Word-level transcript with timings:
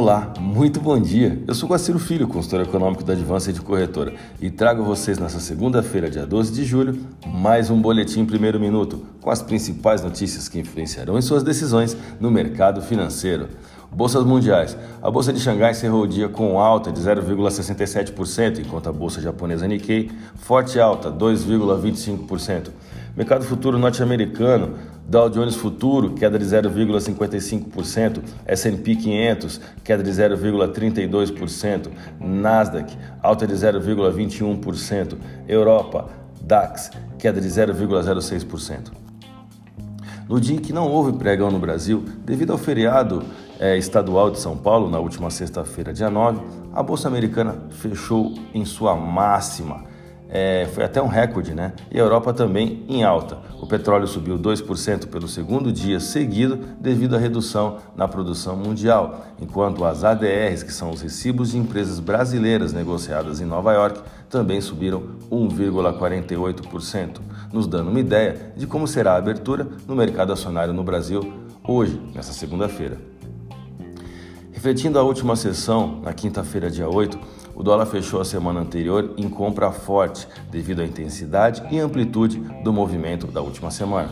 Olá, 0.00 0.32
muito 0.38 0.80
bom 0.80 0.96
dia. 0.96 1.42
Eu 1.44 1.52
sou 1.56 1.68
Guaciro 1.68 1.98
Filho, 1.98 2.28
consultor 2.28 2.60
econômico 2.60 3.02
da 3.02 3.14
Advância 3.14 3.52
de 3.52 3.60
Corretora, 3.60 4.14
e 4.40 4.48
trago 4.48 4.80
a 4.80 4.84
vocês 4.84 5.18
nessa 5.18 5.40
segunda-feira, 5.40 6.08
dia 6.08 6.24
12 6.24 6.52
de 6.52 6.64
julho, 6.64 7.00
mais 7.26 7.68
um 7.68 7.82
boletim 7.82 8.24
primeiro 8.24 8.60
minuto 8.60 9.04
com 9.20 9.28
as 9.28 9.42
principais 9.42 10.00
notícias 10.00 10.48
que 10.48 10.60
influenciarão 10.60 11.18
em 11.18 11.20
suas 11.20 11.42
decisões 11.42 11.96
no 12.20 12.30
mercado 12.30 12.80
financeiro. 12.80 13.48
Bolsas 13.90 14.22
mundiais. 14.22 14.76
A 15.02 15.10
bolsa 15.10 15.32
de 15.32 15.40
Xangai 15.40 15.72
encerrou 15.72 16.02
o 16.02 16.06
dia 16.06 16.28
com 16.28 16.60
alta 16.60 16.92
de 16.92 17.00
0,67%, 17.00 18.60
enquanto 18.60 18.88
a 18.88 18.92
bolsa 18.92 19.20
japonesa 19.20 19.66
Nikkei 19.66 20.12
forte 20.36 20.78
alta, 20.78 21.10
2,25%. 21.10 22.68
Mercado 23.16 23.44
futuro 23.44 23.76
norte-americano, 23.76 24.74
Dow 25.08 25.30
Jones 25.30 25.56
Futuro, 25.56 26.12
queda 26.12 26.38
de 26.38 26.44
0,55%, 26.44 28.20
S&P 28.44 28.94
500, 28.94 29.58
queda 29.82 30.02
de 30.02 30.10
0,32%, 30.10 31.88
Nasdaq, 32.20 32.94
alta 33.22 33.46
de 33.46 33.54
0,21%, 33.54 35.16
Europa, 35.48 36.10
DAX, 36.42 36.90
queda 37.18 37.40
de 37.40 37.48
0,06%. 37.48 38.92
No 40.28 40.38
dia 40.38 40.56
em 40.56 40.60
que 40.60 40.74
não 40.74 40.86
houve 40.86 41.16
pregão 41.16 41.50
no 41.50 41.58
Brasil, 41.58 42.04
devido 42.22 42.52
ao 42.52 42.58
feriado 42.58 43.24
é, 43.58 43.78
estadual 43.78 44.30
de 44.30 44.38
São 44.38 44.58
Paulo, 44.58 44.90
na 44.90 44.98
última 44.98 45.30
sexta-feira, 45.30 45.90
dia 45.90 46.10
9, 46.10 46.38
a 46.74 46.82
Bolsa 46.82 47.08
Americana 47.08 47.56
fechou 47.70 48.34
em 48.52 48.66
sua 48.66 48.94
máxima 48.94 49.84
é, 50.30 50.68
foi 50.74 50.84
até 50.84 51.02
um 51.02 51.06
recorde, 51.06 51.54
né? 51.54 51.72
E 51.90 51.98
a 51.98 52.02
Europa 52.02 52.34
também 52.34 52.84
em 52.88 53.02
alta. 53.02 53.38
O 53.60 53.66
petróleo 53.66 54.06
subiu 54.06 54.38
2% 54.38 55.06
pelo 55.06 55.26
segundo 55.26 55.72
dia 55.72 55.98
seguido 55.98 56.58
devido 56.78 57.16
à 57.16 57.18
redução 57.18 57.78
na 57.96 58.06
produção 58.06 58.54
mundial, 58.54 59.24
enquanto 59.40 59.84
as 59.84 60.04
ADRs, 60.04 60.62
que 60.62 60.72
são 60.72 60.90
os 60.90 61.00
recibos 61.00 61.52
de 61.52 61.58
empresas 61.58 61.98
brasileiras 61.98 62.72
negociadas 62.72 63.40
em 63.40 63.46
Nova 63.46 63.72
York, 63.72 64.00
também 64.28 64.60
subiram 64.60 65.02
1,48%, 65.30 67.20
nos 67.52 67.66
dando 67.66 67.90
uma 67.90 68.00
ideia 68.00 68.52
de 68.56 68.66
como 68.66 68.86
será 68.86 69.14
a 69.14 69.16
abertura 69.16 69.66
no 69.86 69.96
mercado 69.96 70.32
acionário 70.32 70.74
no 70.74 70.84
Brasil 70.84 71.32
hoje, 71.66 72.00
nessa 72.14 72.32
segunda-feira. 72.32 72.98
Refletindo 74.52 74.98
a 74.98 75.02
última 75.02 75.36
sessão, 75.36 76.00
na 76.02 76.12
quinta-feira, 76.12 76.68
dia 76.68 76.88
8, 76.88 77.16
o 77.58 77.62
dólar 77.64 77.86
fechou 77.86 78.20
a 78.20 78.24
semana 78.24 78.60
anterior 78.60 79.14
em 79.16 79.28
compra 79.28 79.72
forte, 79.72 80.28
devido 80.48 80.80
à 80.80 80.84
intensidade 80.84 81.60
e 81.72 81.80
amplitude 81.80 82.38
do 82.62 82.72
movimento 82.72 83.26
da 83.26 83.42
última 83.42 83.68
semana. 83.68 84.10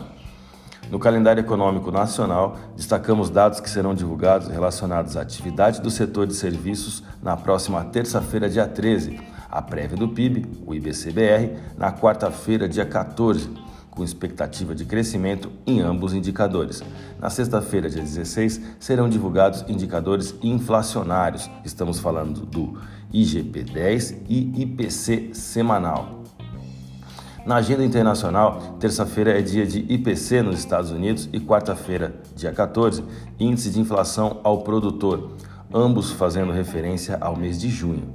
No 0.91 0.99
calendário 0.99 1.39
econômico 1.39 1.89
nacional, 1.89 2.57
destacamos 2.75 3.29
dados 3.29 3.61
que 3.61 3.69
serão 3.69 3.95
divulgados 3.95 4.49
relacionados 4.49 5.15
à 5.15 5.21
atividade 5.21 5.79
do 5.79 5.89
setor 5.89 6.27
de 6.27 6.33
serviços 6.33 7.01
na 7.23 7.37
próxima 7.37 7.85
terça-feira, 7.85 8.49
dia 8.49 8.67
13, 8.67 9.17
a 9.49 9.61
prévia 9.61 9.95
do 9.95 10.09
PIB, 10.09 10.45
o 10.65 10.75
IBCBR, 10.75 11.57
na 11.77 11.93
quarta-feira, 11.93 12.67
dia 12.67 12.85
14 12.85 13.49
com 13.97 14.03
expectativa 14.03 14.75
de 14.75 14.85
crescimento 14.85 15.51
em 15.65 15.81
ambos 15.81 16.13
indicadores. 16.13 16.83
Na 17.19 17.31
sexta-feira, 17.31 17.89
dia 17.89 18.03
16, 18.03 18.61
serão 18.79 19.09
divulgados 19.09 19.65
indicadores 19.67 20.35
inflacionários. 20.43 21.49
Estamos 21.65 21.97
falando 21.97 22.45
do 22.45 22.79
IGP-10 23.11 24.17
e 24.29 24.61
IPC 24.61 25.31
semanal. 25.33 26.23
Na 27.43 27.55
agenda 27.55 27.83
internacional, 27.83 28.77
terça-feira 28.79 29.39
é 29.39 29.41
dia 29.41 29.65
de 29.65 29.79
IPC 29.91 30.43
nos 30.43 30.59
Estados 30.59 30.91
Unidos 30.91 31.27
e 31.33 31.39
quarta-feira, 31.39 32.13
dia 32.35 32.51
14, 32.51 33.03
índice 33.39 33.71
de 33.71 33.79
inflação 33.79 34.41
ao 34.43 34.59
produtor, 34.59 35.31
ambos 35.73 36.11
fazendo 36.11 36.51
referência 36.51 37.17
ao 37.19 37.35
mês 37.35 37.59
de 37.59 37.69
junho. 37.69 38.13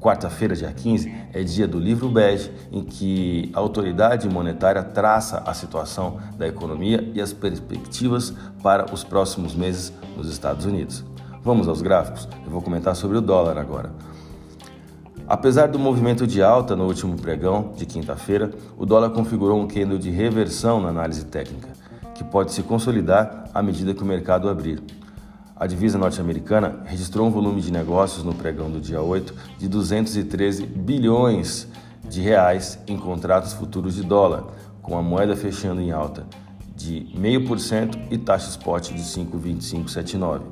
Quarta-feira, 0.00 0.54
dia 0.54 0.72
15, 0.72 1.12
é 1.32 1.42
dia 1.42 1.66
do 1.66 1.76
livro 1.76 2.08
bege, 2.08 2.52
em 2.70 2.84
que 2.84 3.50
a 3.52 3.58
autoridade 3.58 4.28
monetária 4.28 4.80
traça 4.80 5.42
a 5.44 5.52
situação 5.52 6.20
da 6.36 6.46
economia 6.46 7.10
e 7.14 7.20
as 7.20 7.32
perspectivas 7.32 8.32
para 8.62 8.94
os 8.94 9.02
próximos 9.02 9.56
meses 9.56 9.92
nos 10.16 10.30
Estados 10.30 10.64
Unidos. 10.64 11.04
Vamos 11.42 11.66
aos 11.66 11.82
gráficos? 11.82 12.28
Eu 12.44 12.50
vou 12.50 12.62
comentar 12.62 12.94
sobre 12.94 13.18
o 13.18 13.20
dólar 13.20 13.58
agora. 13.58 13.90
Apesar 15.26 15.66
do 15.66 15.80
movimento 15.80 16.28
de 16.28 16.42
alta 16.42 16.76
no 16.76 16.86
último 16.86 17.16
pregão 17.16 17.72
de 17.76 17.84
quinta-feira, 17.84 18.52
o 18.78 18.86
dólar 18.86 19.10
configurou 19.10 19.60
um 19.60 19.66
candle 19.66 19.98
de 19.98 20.10
reversão 20.10 20.80
na 20.80 20.90
análise 20.90 21.24
técnica, 21.24 21.70
que 22.14 22.22
pode 22.22 22.52
se 22.52 22.62
consolidar 22.62 23.44
à 23.52 23.60
medida 23.60 23.92
que 23.92 24.02
o 24.02 24.06
mercado 24.06 24.48
abrir. 24.48 24.80
A 25.60 25.66
divisa 25.66 25.98
norte-americana 25.98 26.82
registrou 26.84 27.26
um 27.26 27.32
volume 27.32 27.60
de 27.60 27.72
negócios 27.72 28.22
no 28.22 28.32
pregão 28.32 28.70
do 28.70 28.80
dia 28.80 29.02
8 29.02 29.34
de 29.58 29.68
213 29.68 30.64
bilhões 30.64 31.66
de 32.08 32.20
reais 32.20 32.78
em 32.86 32.96
contratos 32.96 33.54
futuros 33.54 33.96
de 33.96 34.04
dólar, 34.04 34.44
com 34.80 34.96
a 34.96 35.02
moeda 35.02 35.34
fechando 35.34 35.80
em 35.80 35.90
alta 35.90 36.24
de 36.76 37.08
0,5% 37.12 38.06
e 38.08 38.16
taxa 38.16 38.50
spot 38.50 38.92
de 38.92 39.02
5,2579. 39.02 40.42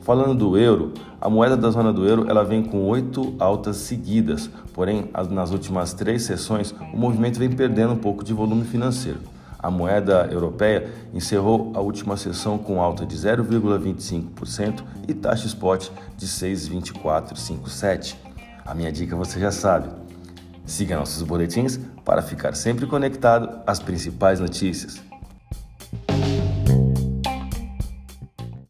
Falando 0.00 0.34
do 0.34 0.58
euro, 0.58 0.94
a 1.20 1.30
moeda 1.30 1.56
da 1.56 1.70
zona 1.70 1.92
do 1.92 2.04
euro 2.04 2.28
ela 2.28 2.42
vem 2.42 2.64
com 2.64 2.88
oito 2.88 3.36
altas 3.38 3.76
seguidas, 3.76 4.50
porém 4.74 5.08
nas 5.30 5.52
últimas 5.52 5.94
três 5.94 6.22
sessões 6.22 6.74
o 6.92 6.96
movimento 6.96 7.38
vem 7.38 7.50
perdendo 7.50 7.92
um 7.92 7.98
pouco 7.98 8.24
de 8.24 8.34
volume 8.34 8.64
financeiro. 8.64 9.20
A 9.62 9.70
moeda 9.70 10.26
europeia 10.30 10.90
encerrou 11.12 11.70
a 11.74 11.80
última 11.80 12.16
sessão 12.16 12.56
com 12.56 12.80
alta 12.80 13.04
de 13.04 13.14
0,25% 13.14 14.82
e 15.06 15.12
taxa 15.12 15.46
spot 15.46 15.90
de 16.16 16.26
6,2457. 16.26 18.16
A 18.64 18.74
minha 18.74 18.90
dica 18.90 19.14
você 19.14 19.38
já 19.38 19.50
sabe. 19.50 19.90
Siga 20.64 20.96
nossos 20.96 21.22
boletins 21.22 21.78
para 22.04 22.22
ficar 22.22 22.54
sempre 22.54 22.86
conectado 22.86 23.60
às 23.66 23.78
principais 23.78 24.40
notícias. 24.40 25.02